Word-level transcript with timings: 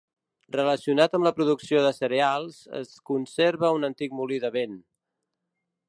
Relacionat 0.53 1.17
amb 1.17 1.27
la 1.27 1.31
producció 1.39 1.83
de 1.87 1.91
cereals, 1.97 2.59
es 2.81 2.97
conserva 3.11 3.73
un 3.81 3.89
antic 3.93 4.17
molí 4.23 4.41
de 4.47 4.53
vent. 4.61 4.79